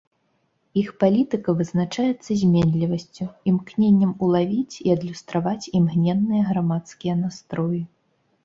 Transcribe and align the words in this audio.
Іх 0.81 0.87
палітыка 1.01 1.49
вызначаецца 1.59 2.31
зменлівасцю, 2.41 3.25
імкненнем 3.51 4.11
улавіць 4.29 4.75
і 4.87 4.97
адлюстраваць 4.97 5.69
імгненныя 5.81 6.43
грамадскія 6.53 7.13
настроі. 7.25 7.81